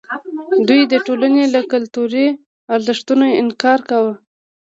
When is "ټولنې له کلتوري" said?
1.05-2.27